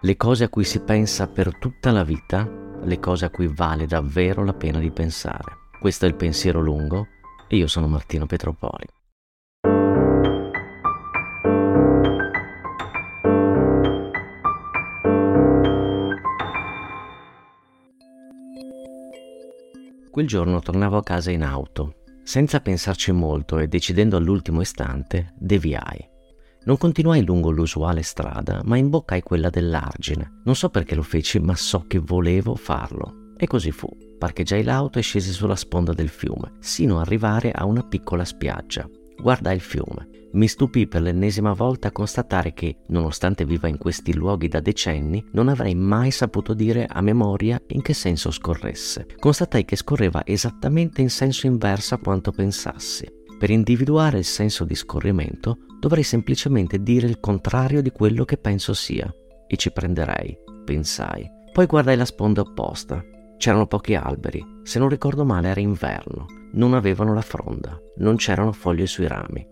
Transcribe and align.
le 0.00 0.16
cose 0.16 0.44
a 0.44 0.48
cui 0.48 0.62
si 0.64 0.80
pensa 0.80 1.26
per 1.26 1.58
tutta 1.58 1.90
la 1.90 2.04
vita, 2.04 2.48
le 2.84 3.00
cose 3.00 3.24
a 3.24 3.30
cui 3.30 3.48
vale 3.48 3.86
davvero 3.86 4.44
la 4.44 4.54
pena 4.54 4.78
di 4.78 4.90
pensare. 4.90 5.56
Questo 5.80 6.04
è 6.04 6.08
il 6.08 6.14
pensiero 6.14 6.60
lungo 6.60 7.08
e 7.48 7.56
io 7.56 7.66
sono 7.66 7.88
Martino 7.88 8.26
Petropoli. 8.26 8.86
Quel 20.10 20.26
giorno 20.26 20.60
tornavo 20.60 20.96
a 20.96 21.02
casa 21.02 21.30
in 21.30 21.42
auto. 21.42 21.94
Senza 22.22 22.60
pensarci 22.60 23.12
molto 23.12 23.58
e 23.58 23.68
decidendo 23.68 24.16
all'ultimo 24.16 24.60
istante, 24.60 25.32
deviai. 25.38 26.16
Non 26.68 26.76
continuai 26.76 27.24
lungo 27.24 27.48
l'usuale 27.48 28.02
strada, 28.02 28.60
ma 28.66 28.76
imboccai 28.76 29.22
quella 29.22 29.48
dell'argine. 29.48 30.42
Non 30.44 30.54
so 30.54 30.68
perché 30.68 30.94
lo 30.94 31.00
feci, 31.02 31.38
ma 31.38 31.56
so 31.56 31.86
che 31.86 31.98
volevo 31.98 32.54
farlo. 32.56 33.32
E 33.38 33.46
così 33.46 33.70
fu. 33.70 33.88
Parcheggiai 34.18 34.62
l'auto 34.62 34.98
e 34.98 35.02
scesi 35.02 35.32
sulla 35.32 35.56
sponda 35.56 35.94
del 35.94 36.10
fiume, 36.10 36.56
sino 36.60 36.98
a 36.98 37.00
arrivare 37.00 37.52
a 37.52 37.64
una 37.64 37.82
piccola 37.82 38.22
spiaggia. 38.22 38.86
Guardai 39.16 39.54
il 39.54 39.62
fiume. 39.62 40.10
Mi 40.32 40.46
stupì 40.46 40.86
per 40.86 41.00
l'ennesima 41.00 41.54
volta 41.54 41.88
a 41.88 41.92
constatare 41.92 42.52
che, 42.52 42.80
nonostante 42.88 43.46
viva 43.46 43.66
in 43.68 43.78
questi 43.78 44.14
luoghi 44.14 44.48
da 44.48 44.60
decenni, 44.60 45.24
non 45.32 45.48
avrei 45.48 45.74
mai 45.74 46.10
saputo 46.10 46.52
dire 46.52 46.84
a 46.86 47.00
memoria 47.00 47.58
in 47.68 47.80
che 47.80 47.94
senso 47.94 48.30
scorresse. 48.30 49.06
Constatai 49.18 49.64
che 49.64 49.74
scorreva 49.74 50.20
esattamente 50.26 51.00
in 51.00 51.08
senso 51.08 51.46
inverso 51.46 51.94
a 51.94 51.98
quanto 51.98 52.30
pensassi. 52.30 53.16
Per 53.38 53.50
individuare 53.50 54.18
il 54.18 54.24
senso 54.24 54.64
di 54.64 54.74
scorrimento 54.74 55.58
dovrei 55.78 56.02
semplicemente 56.02 56.82
dire 56.82 57.06
il 57.06 57.20
contrario 57.20 57.80
di 57.82 57.90
quello 57.90 58.24
che 58.24 58.36
penso 58.36 58.74
sia. 58.74 59.08
E 59.46 59.56
ci 59.56 59.70
prenderei, 59.70 60.36
pensai. 60.64 61.30
Poi 61.52 61.66
guardai 61.66 61.96
la 61.96 62.04
sponda 62.04 62.40
opposta. 62.40 63.02
C'erano 63.36 63.68
pochi 63.68 63.94
alberi, 63.94 64.44
se 64.64 64.80
non 64.80 64.88
ricordo 64.88 65.24
male 65.24 65.48
era 65.48 65.60
inverno, 65.60 66.26
non 66.54 66.74
avevano 66.74 67.14
la 67.14 67.20
fronda, 67.20 67.80
non 67.98 68.16
c'erano 68.16 68.50
foglie 68.50 68.86
sui 68.86 69.06
rami. 69.06 69.46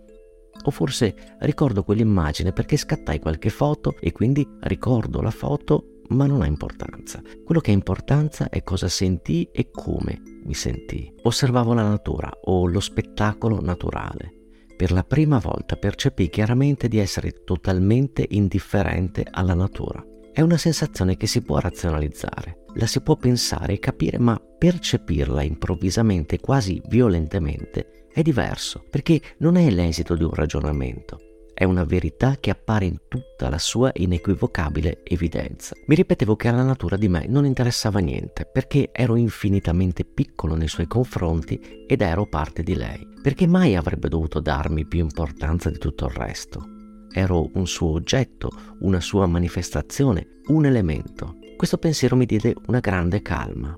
O 0.64 0.70
forse 0.72 1.36
ricordo 1.40 1.84
quell'immagine 1.84 2.52
perché 2.52 2.76
scattai 2.76 3.20
qualche 3.20 3.50
foto 3.50 3.94
e 4.00 4.10
quindi 4.10 4.44
ricordo 4.62 5.20
la 5.20 5.30
foto, 5.30 5.95
ma 6.10 6.26
non 6.26 6.42
ha 6.42 6.46
importanza. 6.46 7.20
Quello 7.44 7.60
che 7.60 7.70
ha 7.70 7.74
importanza 7.74 8.48
è 8.48 8.62
cosa 8.62 8.88
sentii 8.88 9.48
e 9.52 9.70
come 9.70 10.20
mi 10.44 10.54
sentii. 10.54 11.14
Osservavo 11.22 11.74
la 11.74 11.88
natura 11.88 12.30
o 12.44 12.66
lo 12.66 12.80
spettacolo 12.80 13.60
naturale. 13.60 14.32
Per 14.76 14.92
la 14.92 15.04
prima 15.04 15.38
volta 15.38 15.76
percepì 15.76 16.28
chiaramente 16.28 16.88
di 16.88 16.98
essere 16.98 17.42
totalmente 17.44 18.26
indifferente 18.28 19.26
alla 19.30 19.54
natura. 19.54 20.04
È 20.32 20.42
una 20.42 20.58
sensazione 20.58 21.16
che 21.16 21.26
si 21.26 21.40
può 21.40 21.58
razionalizzare, 21.58 22.64
la 22.74 22.86
si 22.86 23.00
può 23.00 23.16
pensare 23.16 23.72
e 23.72 23.78
capire, 23.78 24.18
ma 24.18 24.38
percepirla 24.38 25.42
improvvisamente, 25.42 26.38
quasi 26.38 26.82
violentemente, 26.88 28.08
è 28.12 28.20
diverso, 28.20 28.84
perché 28.90 29.20
non 29.38 29.56
è 29.56 29.70
l'esito 29.70 30.14
di 30.14 30.24
un 30.24 30.34
ragionamento, 30.34 31.18
è 31.58 31.64
una 31.64 31.84
verità 31.84 32.36
che 32.38 32.50
appare 32.50 32.84
in 32.84 32.98
tutta 33.08 33.48
la 33.48 33.56
sua 33.56 33.90
inequivocabile 33.94 35.00
evidenza. 35.04 35.74
Mi 35.86 35.94
ripetevo 35.94 36.36
che 36.36 36.48
alla 36.48 36.62
natura 36.62 36.98
di 36.98 37.08
me 37.08 37.24
non 37.28 37.46
interessava 37.46 37.98
niente, 37.98 38.44
perché 38.44 38.90
ero 38.92 39.16
infinitamente 39.16 40.04
piccolo 40.04 40.54
nei 40.54 40.68
suoi 40.68 40.86
confronti 40.86 41.58
ed 41.86 42.02
ero 42.02 42.26
parte 42.26 42.62
di 42.62 42.74
lei. 42.74 43.08
Perché 43.22 43.46
mai 43.46 43.74
avrebbe 43.74 44.10
dovuto 44.10 44.40
darmi 44.40 44.84
più 44.84 44.98
importanza 44.98 45.70
di 45.70 45.78
tutto 45.78 46.04
il 46.04 46.12
resto? 46.12 46.62
Ero 47.10 47.48
un 47.54 47.66
suo 47.66 47.92
oggetto, 47.92 48.50
una 48.80 49.00
sua 49.00 49.24
manifestazione, 49.24 50.40
un 50.48 50.66
elemento. 50.66 51.38
Questo 51.56 51.78
pensiero 51.78 52.16
mi 52.16 52.26
diede 52.26 52.54
una 52.66 52.80
grande 52.80 53.22
calma. 53.22 53.74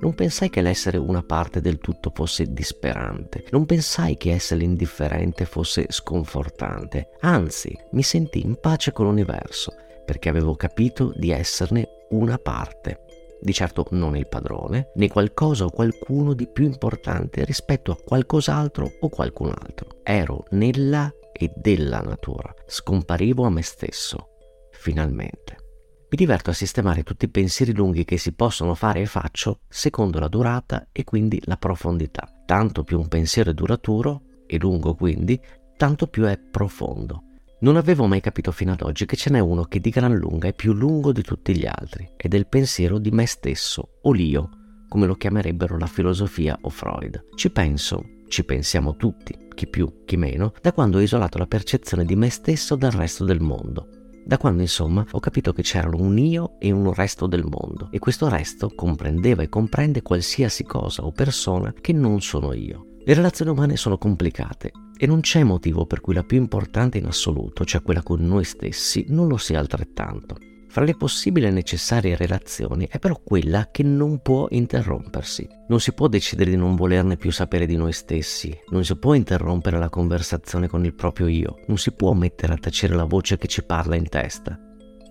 Non 0.00 0.14
pensai 0.14 0.48
che 0.48 0.62
l'essere 0.62 0.96
una 0.96 1.22
parte 1.22 1.60
del 1.60 1.78
tutto 1.78 2.12
fosse 2.14 2.52
disperante, 2.52 3.44
non 3.50 3.66
pensai 3.66 4.16
che 4.16 4.32
essere 4.32 4.62
indifferente 4.62 5.44
fosse 5.44 5.86
sconfortante, 5.88 7.10
anzi 7.20 7.76
mi 7.92 8.02
sentii 8.02 8.44
in 8.44 8.60
pace 8.60 8.92
con 8.92 9.06
l'universo, 9.06 9.72
perché 10.04 10.28
avevo 10.28 10.54
capito 10.54 11.12
di 11.16 11.32
esserne 11.32 11.88
una 12.10 12.38
parte. 12.38 13.00
Di 13.40 13.52
certo 13.52 13.86
non 13.90 14.16
il 14.16 14.28
padrone, 14.28 14.92
né 14.94 15.08
qualcosa 15.08 15.64
o 15.64 15.70
qualcuno 15.70 16.32
di 16.32 16.46
più 16.46 16.64
importante 16.64 17.44
rispetto 17.44 17.90
a 17.90 17.96
qualcos'altro 17.96 18.88
o 19.00 19.08
qualcun 19.08 19.48
altro. 19.50 19.98
Ero 20.04 20.44
nella 20.50 21.12
e 21.32 21.50
della 21.54 22.00
natura, 22.00 22.54
scomparivo 22.66 23.44
a 23.44 23.50
me 23.50 23.62
stesso, 23.62 24.28
finalmente. 24.70 25.67
Mi 26.10 26.16
diverto 26.16 26.48
a 26.48 26.54
sistemare 26.54 27.02
tutti 27.02 27.26
i 27.26 27.28
pensieri 27.28 27.74
lunghi 27.74 28.06
che 28.06 28.16
si 28.16 28.32
possono 28.32 28.74
fare 28.74 29.02
e 29.02 29.06
faccio 29.06 29.60
secondo 29.68 30.18
la 30.18 30.28
durata 30.28 30.88
e 30.90 31.04
quindi 31.04 31.38
la 31.44 31.58
profondità. 31.58 32.26
Tanto 32.46 32.82
più 32.82 32.98
un 32.98 33.08
pensiero 33.08 33.50
è 33.50 33.52
duraturo 33.52 34.22
e 34.46 34.56
lungo 34.58 34.94
quindi, 34.94 35.38
tanto 35.76 36.06
più 36.06 36.24
è 36.24 36.38
profondo. 36.38 37.24
Non 37.60 37.76
avevo 37.76 38.06
mai 38.06 38.22
capito 38.22 38.52
fino 38.52 38.72
ad 38.72 38.80
oggi 38.80 39.04
che 39.04 39.16
ce 39.16 39.28
n'è 39.28 39.38
uno 39.38 39.64
che 39.64 39.80
di 39.80 39.90
gran 39.90 40.14
lunga 40.14 40.48
è 40.48 40.54
più 40.54 40.72
lungo 40.72 41.12
di 41.12 41.20
tutti 41.20 41.54
gli 41.54 41.66
altri 41.66 42.10
ed 42.16 42.32
è 42.32 42.38
il 42.38 42.46
pensiero 42.46 42.96
di 42.96 43.10
me 43.10 43.26
stesso 43.26 43.98
o 44.00 44.10
l'io, 44.12 44.48
come 44.88 45.06
lo 45.06 45.14
chiamerebbero 45.14 45.76
la 45.76 45.86
filosofia 45.86 46.56
o 46.62 46.70
Freud. 46.70 47.26
Ci 47.34 47.50
penso, 47.50 48.02
ci 48.28 48.44
pensiamo 48.44 48.96
tutti, 48.96 49.36
chi 49.54 49.66
più, 49.66 50.04
chi 50.06 50.16
meno, 50.16 50.54
da 50.62 50.72
quando 50.72 50.96
ho 50.96 51.02
isolato 51.02 51.36
la 51.36 51.46
percezione 51.46 52.06
di 52.06 52.16
me 52.16 52.30
stesso 52.30 52.76
dal 52.76 52.92
resto 52.92 53.26
del 53.26 53.40
mondo 53.40 53.97
da 54.28 54.36
quando 54.36 54.60
insomma 54.60 55.06
ho 55.12 55.20
capito 55.20 55.54
che 55.54 55.62
c'erano 55.62 55.96
un 55.96 56.18
io 56.18 56.58
e 56.58 56.70
un 56.70 56.92
resto 56.92 57.26
del 57.26 57.46
mondo 57.46 57.88
e 57.90 57.98
questo 57.98 58.28
resto 58.28 58.70
comprendeva 58.74 59.42
e 59.42 59.48
comprende 59.48 60.02
qualsiasi 60.02 60.64
cosa 60.64 61.02
o 61.06 61.12
persona 61.12 61.72
che 61.72 61.94
non 61.94 62.20
sono 62.20 62.52
io. 62.52 62.98
Le 63.02 63.14
relazioni 63.14 63.52
umane 63.52 63.78
sono 63.78 63.96
complicate 63.96 64.70
e 64.98 65.06
non 65.06 65.20
c'è 65.20 65.42
motivo 65.44 65.86
per 65.86 66.02
cui 66.02 66.12
la 66.12 66.24
più 66.24 66.36
importante 66.36 66.98
in 66.98 67.06
assoluto, 67.06 67.64
cioè 67.64 67.80
quella 67.80 68.02
con 68.02 68.20
noi 68.20 68.44
stessi, 68.44 69.06
non 69.08 69.28
lo 69.28 69.38
sia 69.38 69.60
altrettanto. 69.60 70.36
Fra 70.78 70.86
le 70.86 70.94
possibili 70.94 71.44
e 71.46 71.50
necessarie 71.50 72.14
relazioni 72.14 72.86
è 72.88 73.00
però 73.00 73.20
quella 73.20 73.66
che 73.72 73.82
non 73.82 74.20
può 74.22 74.46
interrompersi. 74.50 75.44
Non 75.66 75.80
si 75.80 75.92
può 75.92 76.06
decidere 76.06 76.50
di 76.50 76.56
non 76.56 76.76
volerne 76.76 77.16
più 77.16 77.32
sapere 77.32 77.66
di 77.66 77.74
noi 77.74 77.92
stessi, 77.92 78.56
non 78.68 78.84
si 78.84 78.96
può 78.96 79.14
interrompere 79.14 79.76
la 79.76 79.88
conversazione 79.88 80.68
con 80.68 80.84
il 80.84 80.94
proprio 80.94 81.26
io, 81.26 81.62
non 81.66 81.78
si 81.78 81.90
può 81.90 82.12
mettere 82.12 82.52
a 82.52 82.58
tacere 82.58 82.94
la 82.94 83.02
voce 83.02 83.38
che 83.38 83.48
ci 83.48 83.64
parla 83.64 83.96
in 83.96 84.08
testa. 84.08 84.56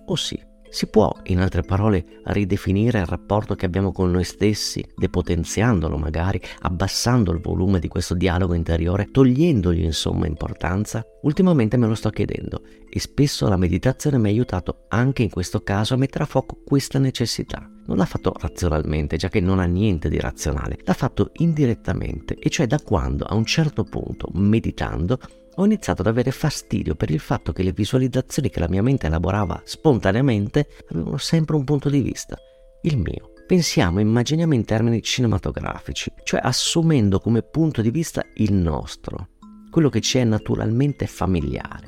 O 0.06 0.16
sì, 0.16 0.42
si 0.70 0.86
può, 0.86 1.12
in 1.24 1.40
altre 1.40 1.62
parole, 1.62 2.20
ridefinire 2.24 3.00
il 3.00 3.06
rapporto 3.06 3.54
che 3.54 3.66
abbiamo 3.66 3.92
con 3.92 4.10
noi 4.10 4.24
stessi, 4.24 4.84
depotenziandolo 4.96 5.96
magari, 5.96 6.40
abbassando 6.60 7.32
il 7.32 7.40
volume 7.40 7.78
di 7.78 7.88
questo 7.88 8.14
dialogo 8.14 8.54
interiore, 8.54 9.10
togliendogli 9.10 9.82
insomma 9.82 10.26
importanza? 10.26 11.04
Ultimamente 11.22 11.76
me 11.76 11.86
lo 11.86 11.94
sto 11.94 12.10
chiedendo 12.10 12.62
e 12.88 13.00
spesso 13.00 13.48
la 13.48 13.56
meditazione 13.56 14.18
mi 14.18 14.28
ha 14.28 14.32
aiutato 14.32 14.84
anche 14.88 15.22
in 15.22 15.30
questo 15.30 15.62
caso 15.62 15.94
a 15.94 15.96
mettere 15.96 16.24
a 16.24 16.26
fuoco 16.26 16.58
questa 16.64 16.98
necessità. 16.98 17.68
Non 17.86 17.96
l'ha 17.96 18.04
fatto 18.04 18.34
razionalmente, 18.38 19.16
già 19.16 19.28
che 19.28 19.40
non 19.40 19.60
ha 19.60 19.64
niente 19.64 20.08
di 20.08 20.20
razionale, 20.20 20.78
l'ha 20.84 20.92
fatto 20.92 21.30
indirettamente, 21.34 22.34
e 22.34 22.50
cioè 22.50 22.66
da 22.66 22.78
quando 22.78 23.24
a 23.24 23.34
un 23.34 23.46
certo 23.46 23.84
punto, 23.84 24.28
meditando, 24.34 25.18
ho 25.60 25.64
iniziato 25.64 26.02
ad 26.02 26.06
avere 26.06 26.30
fastidio 26.30 26.94
per 26.94 27.10
il 27.10 27.18
fatto 27.18 27.52
che 27.52 27.64
le 27.64 27.72
visualizzazioni 27.72 28.48
che 28.48 28.60
la 28.60 28.68
mia 28.68 28.82
mente 28.82 29.06
elaborava 29.06 29.60
spontaneamente 29.64 30.68
avevano 30.90 31.16
sempre 31.16 31.56
un 31.56 31.64
punto 31.64 31.88
di 31.88 32.00
vista, 32.00 32.36
il 32.82 32.96
mio. 32.96 33.32
Pensiamo, 33.46 33.98
immaginiamo 33.98 34.54
in 34.54 34.64
termini 34.64 35.02
cinematografici, 35.02 36.12
cioè 36.22 36.40
assumendo 36.42 37.18
come 37.18 37.42
punto 37.42 37.82
di 37.82 37.90
vista 37.90 38.24
il 38.34 38.52
nostro, 38.52 39.30
quello 39.70 39.88
che 39.88 40.00
ci 40.00 40.18
è 40.18 40.24
naturalmente 40.24 41.06
familiare. 41.06 41.86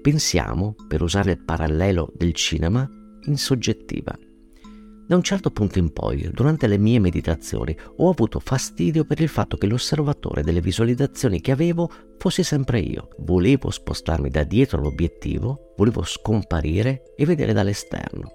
Pensiamo, 0.00 0.74
per 0.86 1.02
usare 1.02 1.32
il 1.32 1.42
parallelo 1.42 2.12
del 2.14 2.34
cinema, 2.34 2.88
in 3.24 3.36
soggettiva. 3.36 4.16
Da 5.04 5.16
un 5.16 5.22
certo 5.22 5.50
punto 5.50 5.78
in 5.78 5.92
poi, 5.92 6.30
durante 6.32 6.66
le 6.66 6.78
mie 6.78 7.00
meditazioni, 7.00 7.76
ho 7.96 8.08
avuto 8.08 8.38
fastidio 8.38 9.04
per 9.04 9.20
il 9.20 9.28
fatto 9.28 9.56
che 9.56 9.66
l'osservatore 9.66 10.42
delle 10.42 10.60
visualizzazioni 10.60 11.40
che 11.40 11.50
avevo 11.50 11.90
fossi 12.18 12.44
sempre 12.44 12.78
io. 12.78 13.08
Volevo 13.18 13.70
spostarmi 13.70 14.30
da 14.30 14.44
dietro 14.44 14.78
all'obiettivo, 14.78 15.74
volevo 15.76 16.02
scomparire 16.02 17.02
e 17.16 17.26
vedere 17.26 17.52
dall'esterno. 17.52 18.30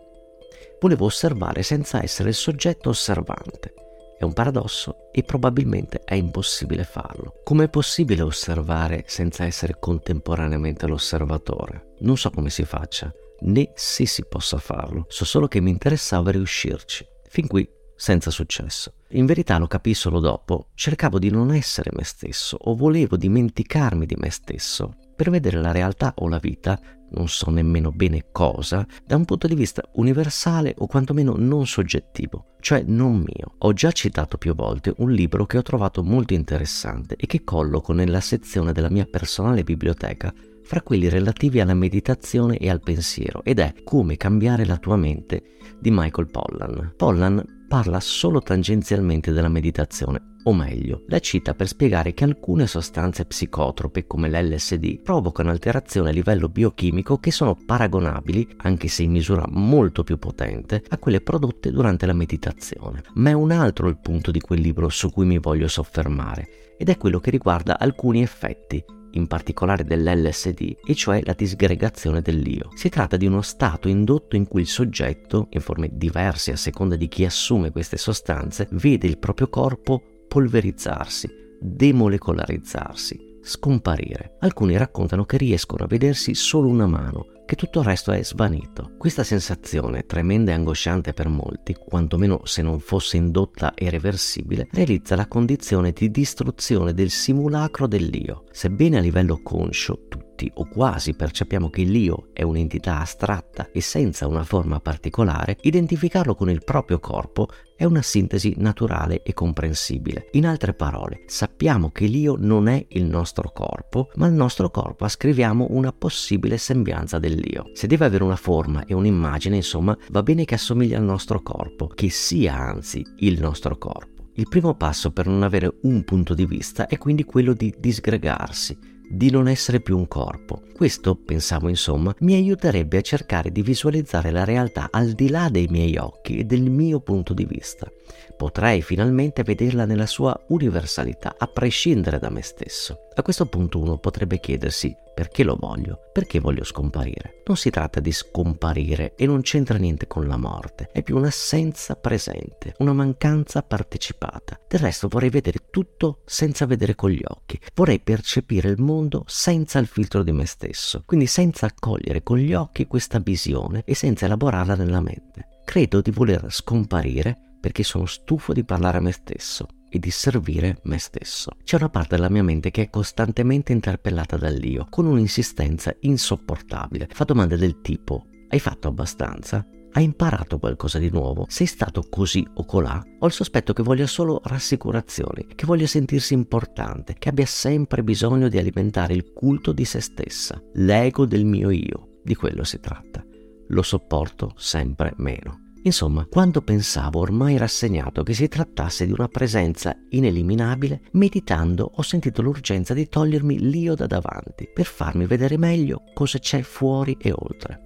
Volevo 0.79 1.05
osservare 1.05 1.63
senza 1.63 2.03
essere 2.03 2.29
il 2.29 2.35
soggetto 2.35 2.89
osservante. 2.89 3.73
È 4.19 4.23
un 4.23 4.33
paradosso 4.33 5.09
e 5.11 5.23
probabilmente 5.23 6.01
è 6.03 6.15
impossibile 6.15 6.83
farlo. 6.83 7.41
Com'è 7.43 7.69
possibile 7.69 8.23
osservare 8.23 9.03
senza 9.07 9.45
essere 9.45 9.77
contemporaneamente 9.79 10.85
l'osservatore? 10.85 11.93
Non 11.99 12.17
so 12.17 12.29
come 12.29 12.49
si 12.49 12.65
faccia 12.65 13.11
né 13.41 13.71
se 13.75 14.05
si 14.05 14.25
possa 14.25 14.57
farlo, 14.57 15.05
so 15.07 15.25
solo 15.25 15.47
che 15.47 15.59
mi 15.59 15.69
interessava 15.69 16.31
riuscirci. 16.31 17.05
Fin 17.29 17.47
qui 17.47 17.67
senza 17.95 18.29
successo. 18.29 18.93
In 19.11 19.25
verità 19.25 19.57
lo 19.57 19.67
capii 19.67 19.93
solo 19.93 20.19
dopo, 20.19 20.67
cercavo 20.75 21.17
di 21.17 21.29
non 21.29 21.51
essere 21.51 21.91
me 21.93 22.03
stesso 22.03 22.57
o 22.59 22.75
volevo 22.75 23.17
dimenticarmi 23.17 24.05
di 24.05 24.15
me 24.17 24.29
stesso 24.29 24.93
per 25.15 25.29
vedere 25.31 25.59
la 25.59 25.71
realtà 25.71 26.13
o 26.17 26.27
la 26.27 26.37
vita 26.37 26.79
non 27.09 27.27
so 27.27 27.49
nemmeno 27.49 27.91
bene 27.91 28.25
cosa, 28.31 28.85
da 29.05 29.15
un 29.15 29.25
punto 29.25 29.47
di 29.47 29.55
vista 29.55 29.81
universale 29.93 30.75
o 30.77 30.87
quantomeno 30.87 31.35
non 31.37 31.65
soggettivo, 31.65 32.55
cioè 32.59 32.83
non 32.85 33.17
mio. 33.17 33.55
Ho 33.59 33.73
già 33.73 33.91
citato 33.91 34.37
più 34.37 34.53
volte 34.53 34.93
un 34.97 35.11
libro 35.11 35.45
che 35.45 35.57
ho 35.57 35.61
trovato 35.61 36.03
molto 36.03 36.33
interessante 36.33 37.15
e 37.15 37.25
che 37.25 37.43
colloco 37.43 37.93
nella 37.93 38.19
sezione 38.19 38.73
della 38.73 38.89
mia 38.89 39.07
personale 39.09 39.63
biblioteca 39.63 40.33
fra 40.67 40.81
quelli 40.81 41.07
relativi 41.07 41.61
alla 41.61 41.73
meditazione 41.73 42.57
e 42.57 42.69
al 42.69 42.81
pensiero, 42.81 43.41
ed 43.45 43.59
è 43.59 43.73
Come 43.85 44.17
cambiare 44.17 44.65
la 44.65 44.75
tua 44.75 44.97
mente 44.97 45.55
di 45.79 45.91
Michael 45.91 46.29
Pollan. 46.29 46.93
Pollan 46.97 47.65
parla 47.69 48.01
solo 48.01 48.41
tangenzialmente 48.41 49.31
della 49.31 49.47
meditazione, 49.47 50.35
o 50.43 50.53
meglio, 50.53 51.03
la 51.07 51.19
cita 51.19 51.53
per 51.53 51.69
spiegare 51.69 52.13
che 52.13 52.25
alcune 52.25 52.67
sostanze 52.67 53.23
psicotrope 53.23 54.07
come 54.07 54.29
l'LSD 54.29 54.99
provocano 55.01 55.51
alterazioni 55.51 56.09
a 56.09 56.11
livello 56.11 56.49
biochimico 56.49 57.17
che 57.17 57.31
sono 57.31 57.57
paragonabili, 57.65 58.55
anche 58.57 58.89
se 58.89 59.03
in 59.03 59.11
misura 59.11 59.45
molto 59.47 60.03
più 60.03 60.19
potente, 60.19 60.83
a 60.89 60.97
quelle 60.97 61.21
prodotte 61.21 61.71
durante 61.71 62.05
la 62.05 62.13
meditazione. 62.13 63.03
Ma 63.13 63.29
è 63.29 63.33
un 63.33 63.51
altro 63.51 63.87
il 63.87 63.99
punto 63.99 64.31
di 64.31 64.41
quel 64.41 64.59
libro 64.59 64.89
su 64.89 65.11
cui 65.11 65.25
mi 65.25 65.39
voglio 65.39 65.69
soffermare, 65.69 66.75
ed 66.77 66.89
è 66.89 66.97
quello 66.97 67.21
che 67.21 67.31
riguarda 67.31 67.79
alcuni 67.79 68.21
effetti 68.21 68.83
in 69.11 69.27
particolare 69.27 69.83
dell'LSD, 69.83 70.77
e 70.85 70.95
cioè 70.95 71.21
la 71.23 71.33
disgregazione 71.33 72.21
dell'io. 72.21 72.69
Si 72.75 72.89
tratta 72.89 73.17
di 73.17 73.25
uno 73.25 73.41
stato 73.41 73.87
indotto 73.87 74.35
in 74.35 74.47
cui 74.47 74.61
il 74.61 74.67
soggetto, 74.67 75.47
in 75.51 75.61
forme 75.61 75.89
diverse 75.93 76.51
a 76.51 76.57
seconda 76.57 76.95
di 76.95 77.07
chi 77.07 77.25
assume 77.25 77.71
queste 77.71 77.97
sostanze, 77.97 78.67
vede 78.71 79.07
il 79.07 79.17
proprio 79.17 79.49
corpo 79.49 80.01
polverizzarsi, 80.27 81.29
demolecolarizzarsi, 81.59 83.39
scomparire. 83.41 84.35
Alcuni 84.39 84.77
raccontano 84.77 85.25
che 85.25 85.37
riescono 85.37 85.85
a 85.85 85.87
vedersi 85.87 86.35
solo 86.35 86.67
una 86.67 86.87
mano, 86.87 87.36
che 87.47 87.55
tutto 87.55 87.79
il 87.79 87.85
resto 87.85 88.11
è 88.11 88.21
svanito. 88.23 88.91
Questa 88.97 89.23
sensazione, 89.23 90.05
tremenda 90.05 90.51
e 90.51 90.55
angosciante 90.55 91.13
per 91.13 91.29
molti, 91.29 91.73
quantomeno 91.73 92.41
se 92.43 92.61
non 92.61 92.79
fosse 92.79 93.15
indotta 93.15 93.73
e 93.73 93.89
reversibile, 93.89 94.67
realizza 94.71 95.15
la 95.15 95.27
condizione 95.27 95.93
di 95.93 96.11
distruzione 96.11 96.93
del 96.93 97.09
simulacro 97.09 97.87
dell'io. 97.87 98.43
Sebbene 98.51 98.97
a 98.97 99.01
livello 99.01 99.39
conscio 99.41 99.97
tutti 100.37 100.51
o 100.53 100.67
quasi 100.67 101.15
percepiamo 101.15 101.71
che 101.71 101.81
l'io 101.81 102.27
è 102.31 102.43
un'entità 102.43 102.99
astratta 102.99 103.69
e 103.71 103.81
senza 103.81 104.27
una 104.27 104.43
forma 104.43 104.79
particolare, 104.79 105.57
identificarlo 105.61 106.35
con 106.35 106.51
il 106.51 106.63
proprio 106.63 106.99
corpo 106.99 107.47
è 107.75 107.83
una 107.85 108.03
sintesi 108.03 108.53
naturale 108.57 109.23
e 109.23 109.33
comprensibile. 109.33 110.29
In 110.33 110.45
altre 110.45 110.73
parole, 110.73 111.23
sappiamo 111.25 111.89
che 111.89 112.05
l'io 112.05 112.35
non 112.37 112.67
è 112.67 112.85
il 112.89 113.05
nostro 113.05 113.51
corpo, 113.51 114.09
ma 114.15 114.27
al 114.27 114.33
nostro 114.33 114.69
corpo 114.69 115.05
ascriviamo 115.05 115.67
una 115.71 115.91
possibile 115.91 116.57
sembianza 116.57 117.17
dell'io. 117.17 117.71
Se 117.73 117.87
deve 117.87 118.05
avere 118.05 118.23
una 118.23 118.35
forma 118.35 118.85
e 118.85 118.93
un'immagine, 118.93 119.55
insomma, 119.55 119.97
va 120.09 120.23
bene 120.23 120.45
che 120.45 120.55
assomigli 120.55 120.93
al 120.93 121.03
nostro 121.03 121.41
corpo, 121.41 121.87
che 121.87 122.09
sia 122.09 122.55
anzi 122.55 123.03
il 123.19 123.39
nostro 123.39 123.77
corpo. 123.77 124.15
Il 124.33 124.47
primo 124.47 124.75
passo 124.75 125.11
per 125.11 125.25
non 125.25 125.41
avere 125.41 125.79
un 125.81 126.03
punto 126.03 126.35
di 126.35 126.45
vista 126.45 126.85
è 126.85 126.99
quindi 126.99 127.23
quello 127.23 127.53
di 127.53 127.73
disgregarsi, 127.79 128.77
di 129.09 129.29
non 129.29 129.47
essere 129.47 129.79
più 129.79 129.97
un 129.97 130.07
corpo. 130.07 130.61
Questo, 130.73 131.15
pensavo 131.15 131.69
insomma, 131.69 132.13
mi 132.19 132.35
aiuterebbe 132.35 132.97
a 132.97 133.01
cercare 133.01 133.51
di 133.51 133.61
visualizzare 133.61 134.31
la 134.31 134.43
realtà 134.43 134.89
al 134.91 135.11
di 135.11 135.29
là 135.29 135.49
dei 135.49 135.67
miei 135.69 135.97
occhi 135.97 136.37
e 136.37 136.43
del 136.43 136.69
mio 136.69 136.99
punto 136.99 137.33
di 137.33 137.45
vista. 137.45 137.89
Potrei 138.35 138.81
finalmente 138.81 139.43
vederla 139.43 139.85
nella 139.85 140.05
sua 140.05 140.39
universalità, 140.49 141.35
a 141.37 141.47
prescindere 141.47 142.19
da 142.19 142.29
me 142.29 142.41
stesso. 142.41 143.07
A 143.15 143.21
questo 143.23 143.47
punto 143.47 143.79
uno 143.79 143.97
potrebbe 143.97 144.39
chiedersi 144.39 144.95
perché 145.17 145.43
lo 145.43 145.57
voglio? 145.59 146.11
Perché 146.13 146.39
voglio 146.39 146.63
scomparire? 146.63 147.41
Non 147.47 147.57
si 147.57 147.71
tratta 147.71 147.99
di 147.99 148.11
scomparire 148.11 149.15
e 149.15 149.25
non 149.25 149.41
c'entra 149.41 149.79
niente 149.79 150.05
con 150.05 150.27
la 150.27 150.37
morte, 150.37 150.89
è 150.91 151.01
più 151.01 151.17
un'assenza 151.17 151.95
presente, 151.95 152.75
una 152.77 152.93
mancanza 152.93 153.63
partecipata. 153.63 154.59
Del 154.67 154.79
resto 154.79 155.07
vorrei 155.07 155.31
vedere 155.31 155.69
tutto 155.71 156.21
senza 156.25 156.67
vedere 156.67 156.93
con 156.93 157.09
gli 157.09 157.23
occhi, 157.23 157.59
vorrei 157.73 157.99
percepire 157.99 158.69
il 158.69 158.79
mondo 158.79 159.23
senza 159.25 159.79
il 159.79 159.87
filtro 159.87 160.21
di 160.21 160.31
me 160.31 160.45
stesso, 160.45 161.01
quindi 161.03 161.25
senza 161.25 161.65
accogliere 161.65 162.21
con 162.21 162.37
gli 162.37 162.53
occhi 162.53 162.85
questa 162.85 163.17
visione 163.17 163.81
e 163.85 163.95
senza 163.95 164.25
elaborarla 164.25 164.75
nella 164.75 165.01
mente. 165.01 165.47
Credo 165.65 165.99
di 166.01 166.11
voler 166.11 166.45
scomparire 166.49 167.46
perché 167.59 167.83
sono 167.83 168.05
stufo 168.05 168.53
di 168.53 168.63
parlare 168.63 168.97
a 168.97 169.01
me 169.01 169.11
stesso 169.11 169.67
e 169.89 169.99
di 169.99 170.11
servire 170.11 170.79
me 170.83 170.97
stesso. 170.97 171.51
C'è 171.63 171.77
una 171.77 171.89
parte 171.89 172.15
della 172.15 172.29
mia 172.29 172.43
mente 172.43 172.71
che 172.71 172.83
è 172.83 172.89
costantemente 172.89 173.71
interpellata 173.71 174.37
dall'io, 174.37 174.87
con 174.89 175.05
un'insistenza 175.05 175.95
insopportabile. 176.01 177.07
Fa 177.11 177.23
domande 177.23 177.57
del 177.57 177.81
tipo: 177.81 178.25
Hai 178.49 178.59
fatto 178.59 178.87
abbastanza? 178.87 179.65
Hai 179.91 180.03
imparato 180.03 180.59
qualcosa 180.59 180.99
di 180.99 181.09
nuovo? 181.09 181.45
Sei 181.49 181.65
stato 181.65 182.03
così 182.07 182.45
o 182.55 182.65
colà? 182.65 183.03
Ho 183.19 183.25
il 183.25 183.31
sospetto 183.31 183.73
che 183.73 183.81
voglia 183.81 184.05
solo 184.05 184.41
rassicurazioni, 184.43 185.47
che 185.55 185.65
voglia 185.65 185.87
sentirsi 185.87 186.33
importante, 186.35 187.15
che 187.17 187.29
abbia 187.29 187.47
sempre 187.47 188.03
bisogno 188.03 188.47
di 188.47 188.59
alimentare 188.59 189.13
il 189.13 189.33
culto 189.33 189.71
di 189.71 189.85
se 189.85 190.01
stessa, 190.01 190.61
l'ego 190.73 191.25
del 191.25 191.45
mio 191.45 191.71
io. 191.71 192.19
Di 192.23 192.35
quello 192.35 192.63
si 192.63 192.79
tratta. 192.79 193.25
Lo 193.69 193.81
sopporto 193.81 194.51
sempre 194.55 195.13
meno. 195.17 195.66
Insomma, 195.87 196.27
quando 196.29 196.61
pensavo 196.61 197.21
ormai 197.21 197.55
rassegnato 197.55 198.21
che 198.21 198.33
si 198.33 198.49
trattasse 198.49 199.05
di 199.05 199.13
una 199.13 199.29
presenza 199.29 199.95
ineliminabile, 200.09 200.99
meditando 201.13 201.89
ho 201.95 202.01
sentito 202.01 202.41
l'urgenza 202.41 202.93
di 202.93 203.07
togliermi 203.07 203.57
l'io 203.69 203.95
da 203.95 204.05
davanti 204.05 204.69
per 204.73 204.85
farmi 204.85 205.25
vedere 205.25 205.57
meglio 205.57 206.03
cosa 206.13 206.39
c'è 206.39 206.61
fuori 206.61 207.15
e 207.17 207.31
oltre. 207.31 207.79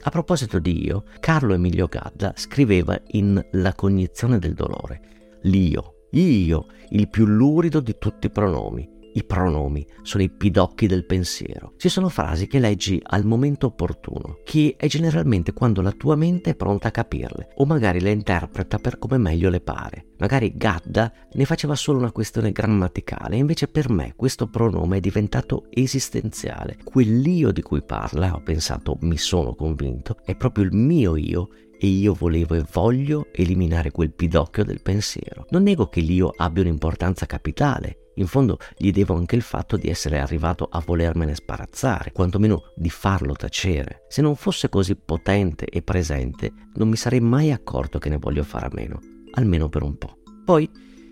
A 0.00 0.08
proposito 0.08 0.58
di 0.58 0.82
io, 0.82 1.04
Carlo 1.20 1.52
Emilio 1.52 1.88
Gadda 1.88 2.32
scriveva 2.36 2.98
in 3.08 3.38
La 3.52 3.74
cognizione 3.74 4.38
del 4.38 4.54
dolore, 4.54 5.00
l'io, 5.42 6.06
io, 6.12 6.68
il 6.88 7.10
più 7.10 7.26
lurido 7.26 7.80
di 7.80 7.96
tutti 7.98 8.28
i 8.28 8.30
pronomi, 8.30 8.88
i 9.16 9.24
pronomi 9.24 9.86
sono 10.02 10.22
i 10.22 10.30
pidocchi 10.30 10.86
del 10.86 11.06
pensiero. 11.06 11.72
Ci 11.78 11.88
sono 11.88 12.08
frasi 12.10 12.46
che 12.46 12.58
leggi 12.58 13.00
al 13.02 13.24
momento 13.24 13.66
opportuno, 13.66 14.40
che 14.44 14.74
è 14.76 14.86
generalmente 14.86 15.54
quando 15.54 15.80
la 15.80 15.92
tua 15.92 16.16
mente 16.16 16.50
è 16.50 16.54
pronta 16.54 16.88
a 16.88 16.90
capirle, 16.90 17.48
o 17.54 17.64
magari 17.64 18.00
le 18.00 18.10
interpreta 18.10 18.78
per 18.78 18.98
come 18.98 19.16
meglio 19.16 19.48
le 19.48 19.60
pare. 19.60 20.08
Magari 20.18 20.52
Gadda 20.54 21.12
ne 21.32 21.44
faceva 21.46 21.74
solo 21.74 21.98
una 21.98 22.12
questione 22.12 22.52
grammaticale, 22.52 23.36
invece 23.36 23.68
per 23.68 23.88
me 23.90 24.12
questo 24.16 24.48
pronome 24.48 24.98
è 24.98 25.00
diventato 25.00 25.66
esistenziale. 25.70 26.76
Quell'io 26.84 27.52
di 27.52 27.62
cui 27.62 27.82
parla, 27.82 28.34
ho 28.34 28.42
pensato, 28.42 28.98
mi 29.00 29.16
sono 29.16 29.54
convinto, 29.54 30.18
è 30.24 30.36
proprio 30.36 30.64
il 30.64 30.74
mio 30.74 31.16
io 31.16 31.48
e 31.78 31.86
io 31.86 32.14
volevo 32.14 32.54
e 32.54 32.64
voglio 32.72 33.28
eliminare 33.32 33.90
quel 33.90 34.12
pidocchio 34.12 34.64
del 34.64 34.82
pensiero. 34.82 35.46
Non 35.50 35.62
nego 35.62 35.88
che 35.88 36.00
l'io 36.00 36.32
abbia 36.36 36.62
un'importanza 36.62 37.26
capitale 37.26 38.00
in 38.18 38.26
fondo 38.26 38.58
gli 38.76 38.90
devo 38.92 39.14
anche 39.14 39.36
il 39.36 39.42
fatto 39.42 39.76
di 39.76 39.88
essere 39.88 40.18
arrivato 40.18 40.68
a 40.70 40.82
volermene 40.84 41.34
sparazzare, 41.34 42.12
quantomeno 42.12 42.72
di 42.74 42.88
farlo 42.88 43.34
tacere. 43.34 44.04
Se 44.08 44.22
non 44.22 44.36
fosse 44.36 44.68
così 44.68 44.96
potente 44.96 45.66
e 45.66 45.82
presente, 45.82 46.52
non 46.74 46.88
mi 46.88 46.96
sarei 46.96 47.20
mai 47.20 47.52
accorto 47.52 47.98
che 47.98 48.08
ne 48.08 48.16
voglio 48.16 48.42
fare 48.42 48.66
a 48.66 48.70
meno, 48.72 49.00
almeno 49.32 49.68
per 49.68 49.82
un 49.82 49.98
po'. 49.98 50.18
Poi 50.44 50.68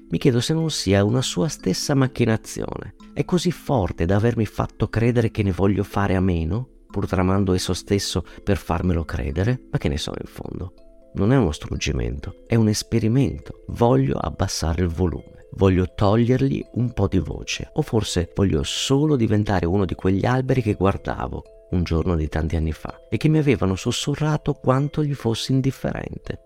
mi 0.09 0.19
chiedo 0.19 0.41
se 0.41 0.55
non 0.55 0.71
sia 0.71 1.05
una 1.05 1.23
sua 1.23 1.49
stessa 1.49 1.95
macchinazione. 1.95 2.95
È 3.13 3.25
così 3.25 3.51
forte 3.51 4.07
da 4.07 4.17
avermi 4.17 4.47
fatto 4.47 4.89
credere 4.89 5.31
che 5.31 5.43
ne 5.43 5.53
voglio 5.53 5.83
fare 5.83 6.15
a 6.15 6.21
meno, 6.21 6.69
pur 6.95 7.09
tramando 7.09 7.55
esso 7.55 7.75
stesso 7.75 8.25
per 8.45 8.57
farmelo 8.57 9.05
credere? 9.05 9.67
Ma 9.73 9.79
che 9.79 9.89
ne 9.89 9.99
so 9.99 10.13
in 10.17 10.29
fondo? 10.29 10.75
Non 11.15 11.33
è 11.33 11.37
uno 11.37 11.51
struggimento, 11.51 12.37
è 12.47 12.55
un 12.55 12.69
esperimento. 12.69 13.65
Voglio 13.67 14.17
abbassare 14.17 14.83
il 14.83 14.89
volume 14.89 15.33
voglio 15.57 15.93
togliergli 15.95 16.65
un 16.73 16.93
po' 16.93 17.07
di 17.07 17.19
voce, 17.19 17.71
o 17.75 17.83
forse 17.83 18.33
voglio 18.35 18.65
solo 18.65 19.15
diventare 19.15 19.67
uno 19.67 19.85
di 19.85 19.95
quegli 19.95 20.27
alberi 20.27 20.63
che 20.63 20.75
guardavo 20.75 21.43
un 21.71 21.85
giorno 21.85 22.17
di 22.17 22.29
tanti 22.29 22.57
anni 22.57 22.73
fa 22.73 23.07
e 23.09 23.17
che 23.17 23.29
mi 23.29 23.39
avevano 23.39 23.77
sussurrato 23.77 24.55
quanto 24.55 25.05
gli 25.05 25.15
fossi 25.15 25.53
indifferente. 25.53 26.41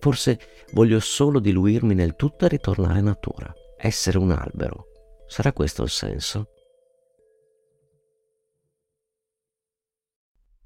Forse 0.00 0.38
voglio 0.72 0.98
solo 0.98 1.38
diluirmi 1.38 1.94
nel 1.94 2.16
tutto 2.16 2.44
e 2.44 2.48
ritornare 2.48 3.00
natura, 3.00 3.52
essere 3.76 4.18
un 4.18 4.32
albero. 4.32 4.86
Sarà 5.28 5.52
questo 5.52 5.84
il 5.84 5.90
senso? 5.90 6.50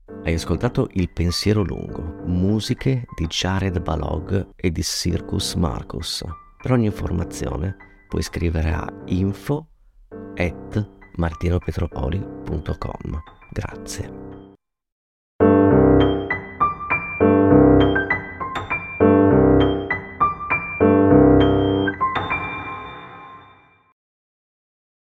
Hai 0.07 0.35
ascoltato 0.35 0.89
Il 0.93 1.11
pensiero 1.11 1.63
lungo, 1.63 2.03
musiche 2.27 3.07
di 3.17 3.27
Jared 3.27 3.81
Balog 3.81 4.51
e 4.55 4.71
di 4.71 4.83
Circus 4.83 5.55
Marcus. 5.55 6.23
Per 6.61 6.73
ogni 6.73 6.85
informazione 6.87 7.77
puoi 8.09 8.23
scrivere 8.23 8.73
a 8.73 8.87
info 9.07 9.69
at 10.35 10.91
martinopetropoli.com. 11.17 13.23
Grazie. 13.51 14.24